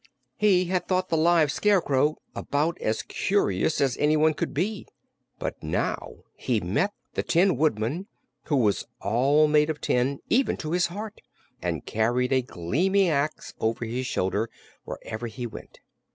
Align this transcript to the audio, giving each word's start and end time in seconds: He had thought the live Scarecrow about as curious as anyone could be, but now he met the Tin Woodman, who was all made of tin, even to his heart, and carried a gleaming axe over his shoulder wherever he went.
He 0.35 0.65
had 0.65 0.87
thought 0.87 1.09
the 1.09 1.15
live 1.15 1.51
Scarecrow 1.51 2.17
about 2.35 2.75
as 2.81 3.03
curious 3.03 3.79
as 3.79 3.95
anyone 3.97 4.33
could 4.33 4.51
be, 4.51 4.87
but 5.37 5.61
now 5.61 6.23
he 6.35 6.59
met 6.59 6.91
the 7.13 7.21
Tin 7.21 7.55
Woodman, 7.55 8.07
who 8.45 8.55
was 8.55 8.87
all 8.99 9.47
made 9.47 9.69
of 9.69 9.79
tin, 9.79 10.19
even 10.27 10.57
to 10.57 10.71
his 10.71 10.87
heart, 10.87 11.21
and 11.61 11.85
carried 11.85 12.33
a 12.33 12.41
gleaming 12.41 13.09
axe 13.09 13.53
over 13.59 13.85
his 13.85 14.07
shoulder 14.07 14.49
wherever 14.85 15.27
he 15.27 15.45
went. 15.45 15.81